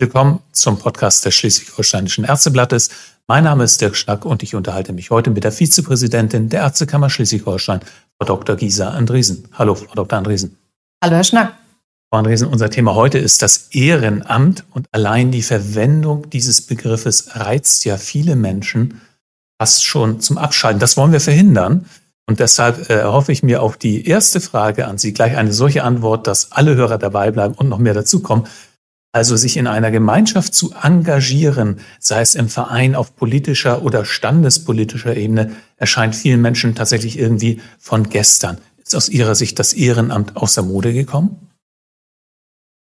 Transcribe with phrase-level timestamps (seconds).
[0.00, 2.90] Willkommen zum Podcast des Schleswig-Holsteinischen Ärzteblattes.
[3.26, 7.10] Mein Name ist Dirk Schnack und ich unterhalte mich heute mit der Vizepräsidentin der Ärztekammer
[7.10, 7.80] Schleswig-Holstein,
[8.16, 8.54] Frau Dr.
[8.54, 9.48] Gisa Andresen.
[9.54, 10.16] Hallo, Frau Dr.
[10.16, 10.56] Andresen.
[11.02, 11.54] Hallo, Herr Schnack.
[12.12, 17.84] Frau Andresen, unser Thema heute ist das Ehrenamt und allein die Verwendung dieses Begriffes reizt
[17.84, 19.00] ja viele Menschen
[19.60, 20.78] fast schon zum Abschalten.
[20.78, 21.86] Das wollen wir verhindern.
[22.28, 25.82] Und deshalb äh, hoffe ich mir auf die erste Frage an Sie gleich eine solche
[25.82, 28.46] Antwort, dass alle Hörer dabei bleiben und noch mehr dazukommen.
[29.18, 35.16] Also sich in einer Gemeinschaft zu engagieren, sei es im Verein auf politischer oder standespolitischer
[35.16, 38.58] Ebene, erscheint vielen Menschen tatsächlich irgendwie von gestern.
[38.76, 41.50] Ist aus Ihrer Sicht das Ehrenamt aus der Mode gekommen?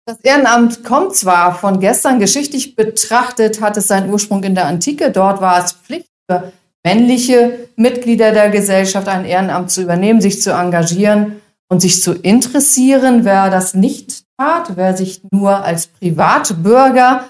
[0.06, 5.12] Das Ehrenamt kommt zwar von gestern, geschichtlich betrachtet hat es seinen Ursprung in der Antike.
[5.12, 6.52] Dort war es Pflicht für
[6.84, 11.38] männliche Mitglieder der Gesellschaft ein Ehrenamt zu übernehmen, sich zu engagieren
[11.70, 13.24] und sich zu interessieren.
[13.24, 17.26] Wer das nicht wer sich nur als Privatbürger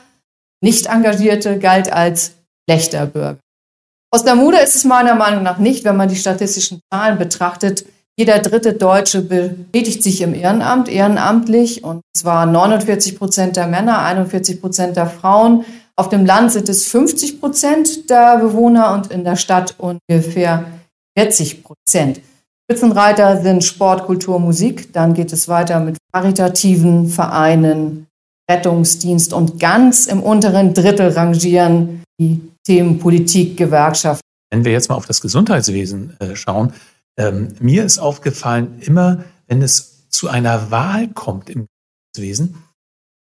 [0.61, 2.33] nicht engagierte, galt als
[2.67, 3.39] schlechter Bürger.
[4.11, 7.85] Aus der Mode ist es meiner Meinung nach nicht, wenn man die statistischen Zahlen betrachtet.
[8.17, 14.61] Jeder dritte Deutsche betätigt sich im Ehrenamt, ehrenamtlich, und zwar 49 Prozent der Männer, 41
[14.61, 15.65] Prozent der Frauen.
[15.97, 20.65] Auf dem Land sind es 50 Prozent der Bewohner und in der Stadt ungefähr
[21.17, 22.21] 40 Prozent.
[22.65, 24.91] Spitzenreiter sind Sport, Kultur, Musik.
[24.91, 28.07] Dann geht es weiter mit karitativen Vereinen,
[28.49, 34.21] Rettungsdienst und ganz im unteren Drittel rangieren die Themen Politik, Gewerkschaft.
[34.51, 36.73] Wenn wir jetzt mal auf das Gesundheitswesen äh, schauen,
[37.17, 41.67] ähm, mir ist aufgefallen, immer wenn es zu einer Wahl kommt im
[42.13, 42.63] Gesundheitswesen,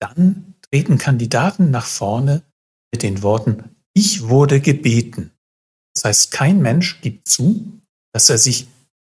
[0.01, 2.43] dann treten Kandidaten nach vorne
[2.93, 5.33] mit den Worten, ich wurde gebeten.
[5.95, 7.81] Das heißt, kein Mensch gibt zu,
[8.13, 8.69] dass er sich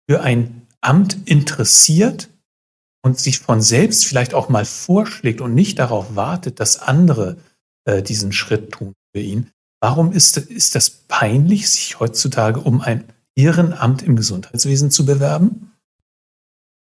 [0.08, 2.28] für ein Amt interessiert
[3.02, 7.36] und sich von selbst vielleicht auch mal vorschlägt und nicht darauf wartet, dass andere
[7.84, 9.50] äh, diesen Schritt tun für ihn.
[9.80, 13.04] Warum ist, ist das peinlich, sich heutzutage um ein
[13.36, 15.72] Ehrenamt im Gesundheitswesen zu bewerben?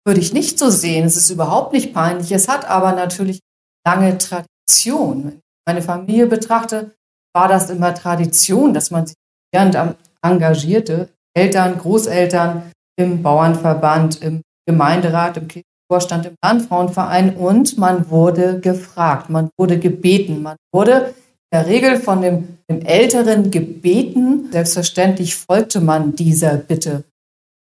[0.05, 1.05] Würde ich nicht so sehen.
[1.05, 2.31] Es ist überhaupt nicht peinlich.
[2.31, 3.39] Es hat aber natürlich
[3.85, 5.23] lange Tradition.
[5.23, 6.95] Wenn ich meine Familie betrachte,
[7.33, 9.15] war das immer Tradition, dass man sich
[9.51, 11.09] Ehrenamt engagierte.
[11.33, 15.47] Eltern, Großeltern, im Bauernverband, im Gemeinderat, im
[15.91, 21.13] Vorstand, im Landfrauenverein und man wurde gefragt, man wurde gebeten, man wurde
[21.51, 24.50] in der Regel von dem, dem Älteren gebeten.
[24.51, 27.03] Selbstverständlich folgte man dieser Bitte.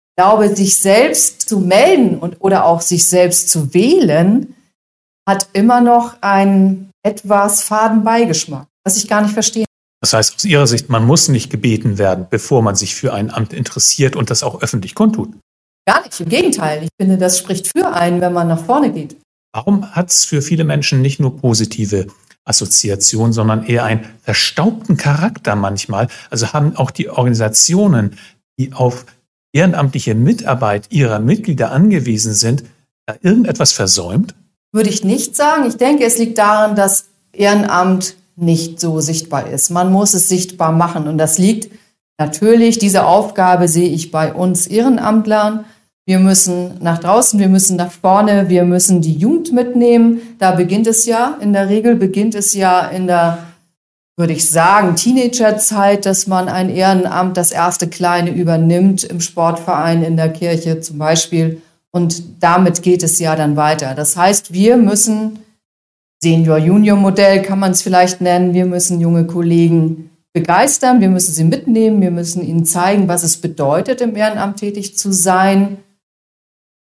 [0.10, 4.56] Ich glaube, sich selbst zu melden und, oder auch sich selbst zu wählen,
[5.28, 9.66] hat immer noch einen etwas faden Beigeschmack, was ich gar nicht verstehe.
[10.02, 13.32] Das heißt, aus Ihrer Sicht, man muss nicht gebeten werden, bevor man sich für ein
[13.32, 15.30] Amt interessiert und das auch öffentlich kundtut.
[15.86, 16.84] Gar nicht, im Gegenteil.
[16.84, 19.18] Ich finde, das spricht für einen, wenn man nach vorne geht.
[19.54, 22.08] Warum hat es für viele Menschen nicht nur positive
[22.46, 26.08] Assoziationen, sondern eher einen verstaubten Charakter manchmal?
[26.30, 28.18] Also haben auch die Organisationen,
[28.60, 29.06] die auf
[29.52, 32.64] ehrenamtliche Mitarbeit ihrer Mitglieder angewiesen sind,
[33.06, 34.36] da irgendetwas versäumt?
[34.72, 35.68] Würde ich nicht sagen.
[35.68, 39.70] Ich denke, es liegt daran, dass Ehrenamt nicht so sichtbar ist.
[39.70, 41.08] Man muss es sichtbar machen.
[41.08, 41.72] Und das liegt
[42.18, 45.66] natürlich, diese Aufgabe sehe ich bei uns Ehrenamtlern.
[46.06, 50.22] Wir müssen nach draußen, wir müssen nach vorne, wir müssen die Jugend mitnehmen.
[50.40, 53.40] Da beginnt es ja, in der Regel beginnt es ja in der,
[54.18, 60.18] würde ich sagen, Teenagerzeit, dass man ein Ehrenamt, das erste Kleine übernimmt, im Sportverein, in
[60.18, 61.62] der Kirche zum Beispiel.
[61.92, 63.94] Und damit geht es ja dann weiter.
[63.96, 65.40] Das heißt, wir müssen
[66.22, 68.54] Senior-Junior-Modell kann man es vielleicht nennen.
[68.54, 73.38] Wir müssen junge Kollegen begeistern, wir müssen sie mitnehmen, wir müssen ihnen zeigen, was es
[73.38, 75.78] bedeutet, im Ehrenamt tätig zu sein.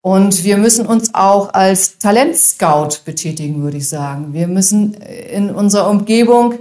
[0.01, 4.33] Und wir müssen uns auch als Talentscout betätigen, würde ich sagen.
[4.33, 6.55] Wir müssen in unserer Umgebung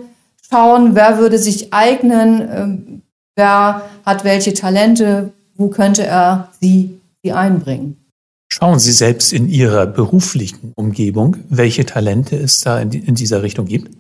[0.50, 3.03] schauen, wer würde sich eignen, ähm,
[3.36, 8.05] wer hat welche Talente, wo könnte er sie, sie einbringen.
[8.48, 13.66] Schauen Sie selbst in Ihrer beruflichen Umgebung, welche Talente es da in, in dieser Richtung
[13.66, 13.94] gibt?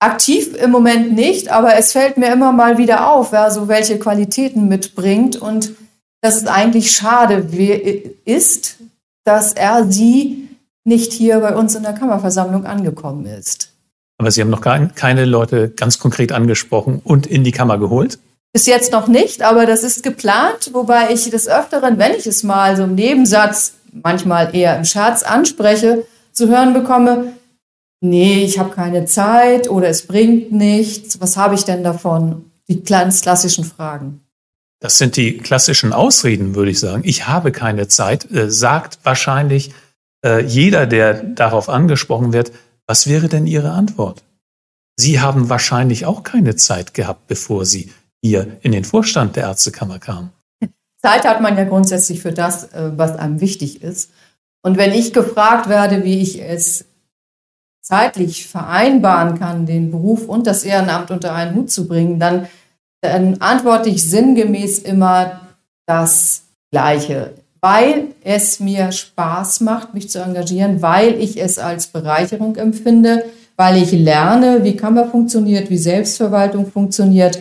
[0.00, 3.98] Aktiv im Moment nicht, aber es fällt mir immer mal wieder auf, wer so welche
[3.98, 5.72] Qualitäten mitbringt und
[6.22, 7.46] dass es eigentlich schade
[8.24, 8.78] ist,
[9.24, 10.48] dass er sie
[10.84, 13.72] nicht hier bei uns in der Kammerversammlung angekommen ist.
[14.18, 18.18] Aber Sie haben noch keine Leute ganz konkret angesprochen und in die Kammer geholt?
[18.52, 22.42] Bis jetzt noch nicht, aber das ist geplant, wobei ich des Öfteren, wenn ich es
[22.42, 27.32] mal so im Nebensatz manchmal eher im Scherz anspreche, zu hören bekomme,
[28.00, 32.50] nee, ich habe keine Zeit oder es bringt nichts, was habe ich denn davon?
[32.68, 34.20] Die ganz klassischen Fragen.
[34.80, 37.02] Das sind die klassischen Ausreden, würde ich sagen.
[37.04, 39.72] Ich habe keine Zeit, äh, sagt wahrscheinlich
[40.24, 42.52] äh, jeder, der darauf angesprochen wird.
[42.86, 44.24] Was wäre denn Ihre Antwort?
[44.96, 49.98] Sie haben wahrscheinlich auch keine Zeit gehabt, bevor Sie hier in den Vorstand der Ärztekammer
[49.98, 50.30] kamen.
[51.02, 54.12] Zeit hat man ja grundsätzlich für das, äh, was einem wichtig ist.
[54.62, 56.84] Und wenn ich gefragt werde, wie ich es
[57.82, 62.46] zeitlich vereinbaren kann, den Beruf und das Ehrenamt unter einen Hut zu bringen, dann,
[63.00, 65.40] dann antworte ich sinngemäß immer
[65.86, 72.54] das Gleiche, weil es mir Spaß macht, mich zu engagieren, weil ich es als Bereicherung
[72.54, 73.24] empfinde,
[73.56, 77.40] weil ich lerne, wie Kammer funktioniert, wie Selbstverwaltung funktioniert,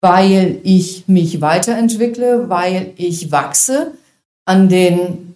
[0.00, 3.92] weil ich mich weiterentwickle, weil ich wachse
[4.46, 5.34] an den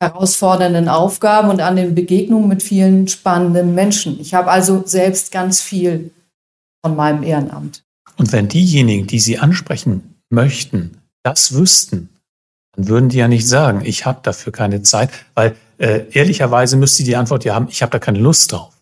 [0.00, 4.20] herausfordernden Aufgaben und an den Begegnungen mit vielen spannenden Menschen.
[4.20, 6.10] Ich habe also selbst ganz viel
[6.84, 7.82] von meinem Ehrenamt.
[8.16, 12.10] Und wenn diejenigen, die Sie ansprechen möchten, das wüssten,
[12.76, 17.04] dann würden die ja nicht sagen, ich habe dafür keine Zeit, weil äh, ehrlicherweise müsste
[17.04, 18.72] die Antwort ja haben, ich habe da keine Lust drauf.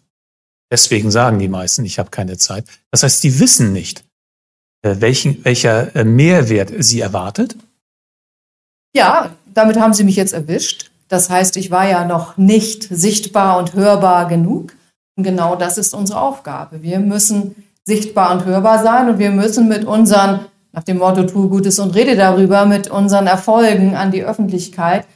[0.70, 2.66] Deswegen sagen die meisten, ich habe keine Zeit.
[2.90, 4.03] Das heißt, die wissen nicht,
[4.84, 7.56] welchen, welcher äh, Mehrwert sie erwartet?
[8.94, 10.90] Ja, damit haben Sie mich jetzt erwischt.
[11.08, 14.74] Das heißt, ich war ja noch nicht sichtbar und hörbar genug.
[15.16, 16.82] Und genau das ist unsere Aufgabe.
[16.82, 17.54] Wir müssen
[17.84, 21.94] sichtbar und hörbar sein und wir müssen mit unseren, nach dem Motto, tue Gutes und
[21.94, 25.06] rede darüber, mit unseren Erfolgen an die Öffentlichkeit.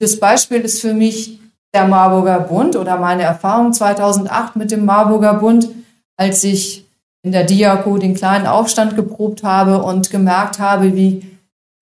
[0.00, 1.38] Das Beispiel ist für mich
[1.74, 5.68] der Marburger Bund oder meine Erfahrung 2008 mit dem Marburger Bund,
[6.16, 6.83] als ich
[7.24, 11.26] in der Diako den kleinen Aufstand geprobt habe und gemerkt habe, wie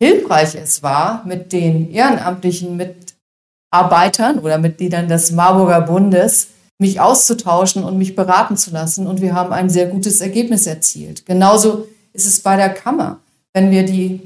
[0.01, 6.49] hilfreich es war, mit den ehrenamtlichen Mitarbeitern oder Mitgliedern des Marburger Bundes
[6.79, 9.07] mich auszutauschen und mich beraten zu lassen.
[9.07, 11.27] Und wir haben ein sehr gutes Ergebnis erzielt.
[11.27, 13.19] Genauso ist es bei der Kammer.
[13.53, 14.21] Wenn wir die,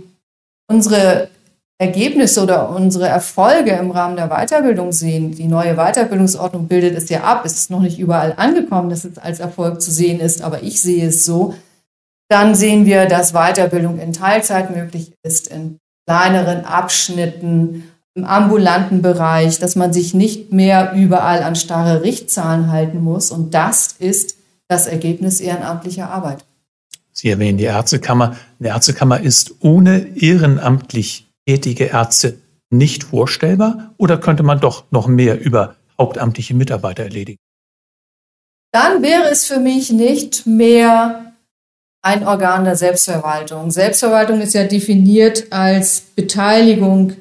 [0.68, 1.30] unsere
[1.78, 7.22] Ergebnisse oder unsere Erfolge im Rahmen der Weiterbildung sehen, die neue Weiterbildungsordnung bildet es ja
[7.24, 10.62] ab, es ist noch nicht überall angekommen, dass es als Erfolg zu sehen ist, aber
[10.62, 11.54] ich sehe es so,
[12.28, 17.84] dann sehen wir, dass Weiterbildung in Teilzeit möglich ist, in kleineren Abschnitten,
[18.14, 23.30] im ambulanten Bereich, dass man sich nicht mehr überall an starre Richtzahlen halten muss.
[23.30, 24.36] Und das ist
[24.68, 26.44] das Ergebnis ehrenamtlicher Arbeit.
[27.12, 28.36] Sie erwähnen die Ärztekammer.
[28.58, 32.38] Eine Ärztekammer ist ohne ehrenamtlich tätige Ärzte
[32.70, 37.38] nicht vorstellbar oder könnte man doch noch mehr über hauptamtliche Mitarbeiter erledigen?
[38.72, 41.32] Dann wäre es für mich nicht mehr
[42.02, 43.70] ein Organ der Selbstverwaltung.
[43.70, 47.14] Selbstverwaltung ist ja definiert als Beteiligung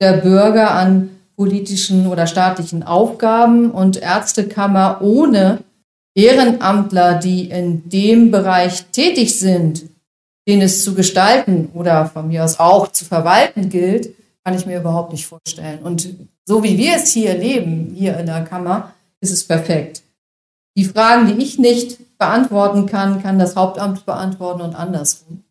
[0.00, 5.60] der Bürger an politischen oder staatlichen Aufgaben und Ärztekammer ohne
[6.14, 9.88] Ehrenamtler, die in dem Bereich tätig sind,
[10.48, 14.14] den es zu gestalten oder von mir aus auch zu verwalten gilt,
[14.44, 15.80] kann ich mir überhaupt nicht vorstellen.
[15.80, 16.14] Und
[16.44, 20.02] so wie wir es hier leben, hier in der Kammer, ist es perfekt.
[20.76, 25.44] Die Fragen, die ich nicht beantworten kann, kann das Hauptamt beantworten und andersrum.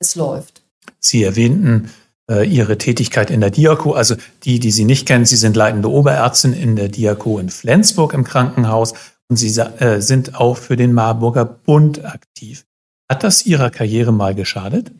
[0.00, 0.62] Es läuft.
[1.00, 1.90] Sie erwähnten
[2.30, 5.90] äh, Ihre Tätigkeit in der Diako, also die, die Sie nicht kennen, Sie sind leitende
[5.90, 8.94] Oberärztin in der Diako in Flensburg im Krankenhaus
[9.28, 12.64] und Sie äh, sind auch für den Marburger Bund aktiv.
[13.10, 14.92] Hat das Ihrer Karriere mal geschadet?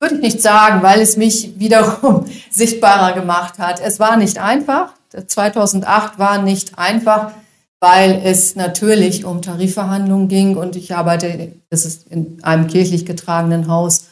[0.00, 3.80] Würde ich nicht sagen, weil es mich wiederum sichtbarer gemacht hat.
[3.80, 4.94] Es war nicht einfach.
[5.10, 7.32] 2008 war nicht einfach,
[7.80, 13.68] weil es natürlich um Tarifverhandlungen ging und ich arbeite, das ist in einem kirchlich getragenen
[13.68, 14.06] Haus.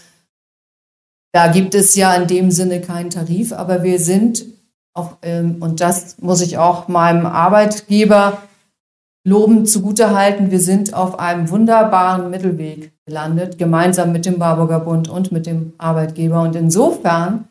[1.33, 4.47] Da gibt es ja in dem Sinne keinen Tarif, aber wir sind,
[4.95, 8.43] auf, ähm, und das muss ich auch meinem Arbeitgeber
[9.27, 15.33] lobend zugutehalten, wir sind auf einem wunderbaren Mittelweg gelandet, gemeinsam mit dem Marburger Bund und
[15.33, 16.43] mit dem Arbeitgeber.
[16.43, 17.49] Und insofern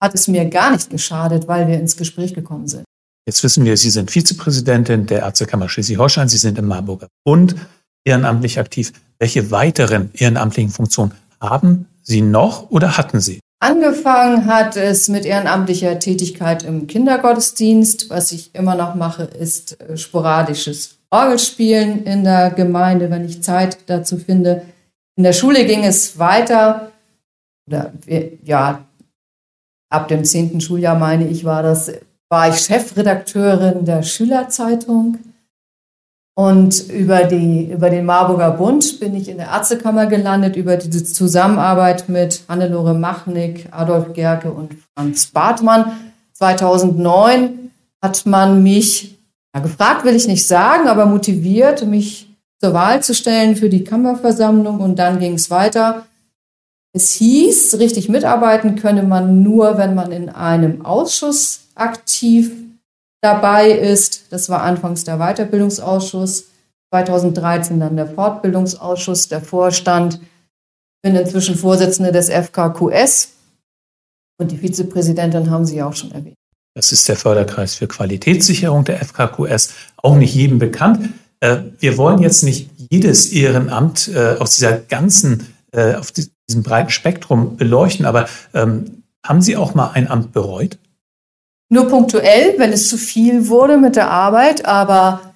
[0.00, 2.84] hat es mir gar nicht geschadet, weil wir ins Gespräch gekommen sind.
[3.26, 6.28] Jetzt wissen wir, Sie sind Vizepräsidentin der Ärztekammer Schleswig-Holstein.
[6.28, 7.56] Sie sind im Marburger Bund
[8.04, 8.92] ehrenamtlich aktiv.
[9.18, 13.40] Welche weiteren ehrenamtlichen Funktionen haben Sie noch oder hatten Sie?
[13.64, 18.10] Angefangen hat es mit ehrenamtlicher Tätigkeit im Kindergottesdienst.
[18.10, 23.78] Was ich immer noch mache, ist äh, sporadisches Orgelspielen in der Gemeinde, wenn ich Zeit
[23.86, 24.66] dazu finde.
[25.16, 26.92] In der Schule ging es weiter.
[27.66, 27.94] Oder,
[28.42, 28.84] ja,
[29.88, 31.90] ab dem zehnten Schuljahr, meine ich, war das,
[32.28, 35.20] war ich Chefredakteurin der Schülerzeitung.
[36.36, 41.04] Und über, die, über den Marburger Bund bin ich in der Ärztekammer gelandet, über diese
[41.04, 45.92] Zusammenarbeit mit Hannelore Machnick, Adolf Gerke und Franz Bartmann.
[46.32, 47.70] 2009
[48.02, 49.16] hat man mich,
[49.54, 52.28] ja, gefragt will ich nicht sagen, aber motiviert, mich
[52.60, 54.80] zur Wahl zu stellen für die Kammerversammlung.
[54.80, 56.04] Und dann ging es weiter.
[56.92, 62.50] Es hieß, richtig mitarbeiten könne man nur, wenn man in einem Ausschuss aktiv
[63.24, 64.26] dabei ist.
[64.30, 66.44] Das war anfangs der Weiterbildungsausschuss.
[66.92, 70.20] 2013 dann der Fortbildungsausschuss, der Vorstand.
[71.02, 73.34] Bin inzwischen Vorsitzende des FKQS
[74.38, 76.36] und die Vizepräsidentin haben Sie auch schon erwähnt.
[76.74, 81.10] Das ist der Förderkreis für Qualitätssicherung der FKQS, auch nicht jedem bekannt.
[81.40, 86.90] Äh, wir wollen jetzt nicht jedes Ehrenamt äh, aus dieser ganzen, äh, auf diesem breiten
[86.90, 90.78] Spektrum beleuchten, aber ähm, haben Sie auch mal ein Amt bereut?
[91.74, 95.34] Nur punktuell, wenn es zu viel wurde mit der Arbeit, aber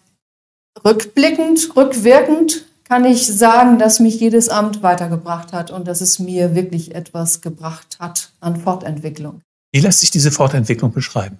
[0.85, 6.54] rückblickend, rückwirkend kann ich sagen, dass mich jedes Amt weitergebracht hat und dass es mir
[6.54, 9.40] wirklich etwas gebracht hat an Fortentwicklung.
[9.73, 11.38] Wie lässt sich diese Fortentwicklung beschreiben?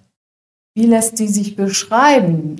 [0.75, 2.57] Wie lässt sie sich beschreiben?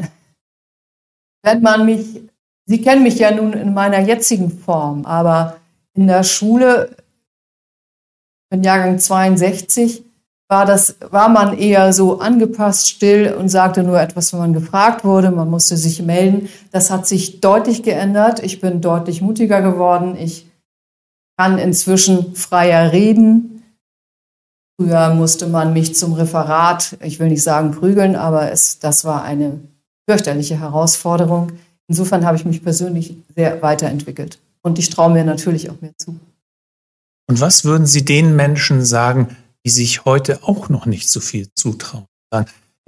[1.43, 2.21] Wenn man mich,
[2.67, 5.57] Sie kennen mich ja nun in meiner jetzigen Form, aber
[5.93, 6.95] in der Schule,
[8.49, 10.05] im Jahrgang 62,
[10.49, 15.05] war das, war man eher so angepasst, still und sagte nur etwas, wenn man gefragt
[15.05, 15.29] wurde.
[15.29, 16.49] Man musste sich melden.
[16.71, 18.41] Das hat sich deutlich geändert.
[18.41, 20.17] Ich bin deutlich mutiger geworden.
[20.17, 20.49] Ich
[21.37, 23.63] kann inzwischen freier reden.
[24.79, 29.23] Früher musste man mich zum Referat, ich will nicht sagen prügeln, aber es, das war
[29.23, 29.59] eine
[30.09, 31.51] fürchterliche Herausforderung.
[31.87, 34.39] Insofern habe ich mich persönlich sehr weiterentwickelt.
[34.61, 36.19] Und ich traue mir natürlich auch mehr zu.
[37.27, 39.35] Und was würden Sie den Menschen sagen,
[39.65, 42.05] die sich heute auch noch nicht so viel zutrauen.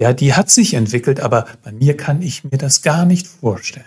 [0.00, 3.86] Ja, die hat sich entwickelt, aber bei mir kann ich mir das gar nicht vorstellen.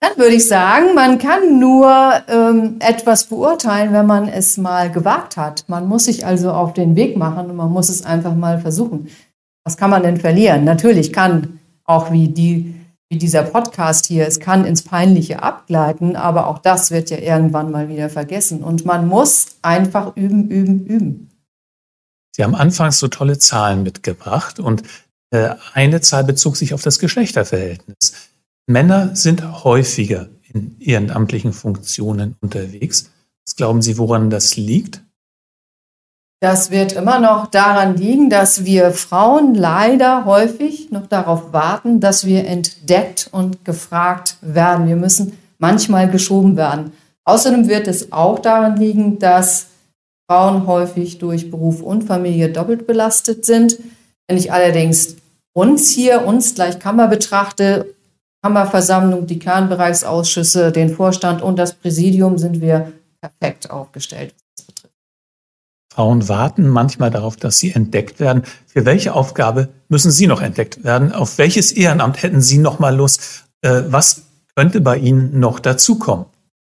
[0.00, 1.88] Dann würde ich sagen, man kann nur
[2.26, 5.68] ähm, etwas beurteilen, wenn man es mal gewagt hat.
[5.68, 9.08] Man muss sich also auf den Weg machen und man muss es einfach mal versuchen.
[9.64, 10.64] Was kann man denn verlieren?
[10.64, 12.74] Natürlich kann auch wie die
[13.12, 17.70] wie dieser Podcast hier, es kann ins Peinliche abgleiten, aber auch das wird ja irgendwann
[17.70, 18.64] mal wieder vergessen.
[18.64, 21.30] Und man muss einfach üben, üben, üben.
[22.34, 24.84] Sie haben anfangs so tolle Zahlen mitgebracht und
[25.30, 28.14] äh, eine Zahl bezog sich auf das Geschlechterverhältnis.
[28.66, 33.10] Männer sind häufiger in ehrenamtlichen Funktionen unterwegs.
[33.44, 35.02] Was glauben Sie, woran das liegt?
[36.42, 42.26] Das wird immer noch daran liegen, dass wir Frauen leider häufig noch darauf warten, dass
[42.26, 44.88] wir entdeckt und gefragt werden.
[44.88, 46.94] Wir müssen manchmal geschoben werden.
[47.24, 49.68] Außerdem wird es auch daran liegen, dass
[50.28, 53.78] Frauen häufig durch Beruf und Familie doppelt belastet sind.
[54.26, 55.18] Wenn ich allerdings
[55.54, 57.94] uns hier, uns gleich Kammer betrachte,
[58.42, 64.34] Kammerversammlung, die Kernbereichsausschüsse, den Vorstand und das Präsidium, sind wir perfekt aufgestellt.
[65.94, 68.44] Frauen warten manchmal darauf, dass sie entdeckt werden.
[68.66, 71.12] Für welche Aufgabe müssen Sie noch entdeckt werden?
[71.12, 73.44] Auf welches Ehrenamt hätten Sie noch mal Lust?
[73.60, 74.22] Äh, was
[74.56, 76.24] könnte bei Ihnen noch dazukommen?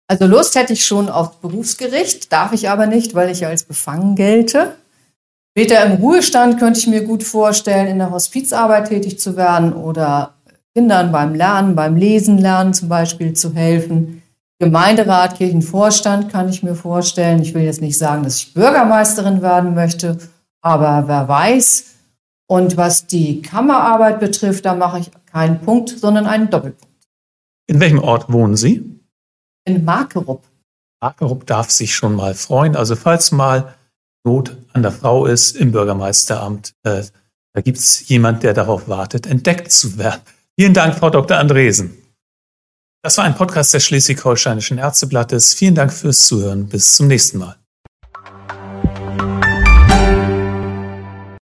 [0.08, 4.16] Also Lust hätte ich schon auf Berufsgericht, darf ich aber nicht, weil ich als befangen
[4.16, 4.76] gelte.
[5.58, 10.36] Später im Ruhestand könnte ich mir gut vorstellen, in der Hospizarbeit tätig zu werden oder
[10.76, 14.22] Kindern beim Lernen, beim Lesen lernen zum Beispiel zu helfen.
[14.60, 17.42] Gemeinderat, Kirchenvorstand kann ich mir vorstellen.
[17.42, 20.18] Ich will jetzt nicht sagen, dass ich Bürgermeisterin werden möchte,
[20.62, 21.96] aber wer weiß.
[22.48, 26.96] Und was die Kammerarbeit betrifft, da mache ich keinen Punkt, sondern einen Doppelpunkt.
[27.68, 29.02] In welchem Ort wohnen Sie?
[29.66, 30.44] In Markerup.
[31.02, 32.76] Markerup darf sich schon mal freuen.
[32.76, 33.74] Also falls mal
[34.24, 37.04] Not an der Frau ist im Bürgermeisteramt, äh,
[37.54, 40.22] da gibt es jemand, der darauf wartet, entdeckt zu werden.
[40.58, 41.38] Vielen Dank, Frau Dr.
[41.38, 41.98] Andresen.
[43.06, 45.54] Das war ein Podcast des Schleswig-Holsteinischen Ärzteblattes.
[45.54, 46.66] Vielen Dank fürs Zuhören.
[46.66, 47.56] Bis zum nächsten Mal.